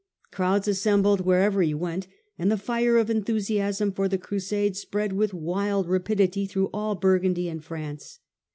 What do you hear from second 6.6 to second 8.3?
all Burgundy and France.